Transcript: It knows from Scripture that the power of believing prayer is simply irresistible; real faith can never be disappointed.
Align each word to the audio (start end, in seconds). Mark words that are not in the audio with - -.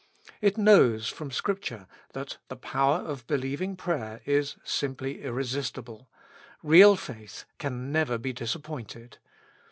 It 0.41 0.57
knows 0.57 1.09
from 1.09 1.29
Scripture 1.29 1.85
that 2.13 2.39
the 2.47 2.55
power 2.55 3.01
of 3.05 3.27
believing 3.27 3.75
prayer 3.75 4.21
is 4.25 4.55
simply 4.63 5.21
irresistible; 5.21 6.09
real 6.63 6.95
faith 6.95 7.45
can 7.59 7.91
never 7.91 8.17
be 8.17 8.33
disappointed. 8.33 9.19